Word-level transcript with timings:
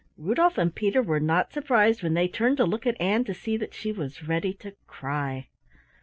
Rudolf 0.17 0.57
and 0.57 0.73
Peter 0.73 0.99
were 1.03 1.19
not 1.19 1.53
surprised 1.53 2.01
when 2.01 2.15
they 2.15 2.27
turned 2.27 2.57
to 2.57 2.65
look 2.65 2.87
at 2.87 2.99
Ann 2.99 3.23
to 3.25 3.35
see 3.35 3.55
that 3.57 3.75
she 3.75 3.91
was 3.91 4.27
ready 4.27 4.51
to 4.55 4.73
cry. 4.87 5.49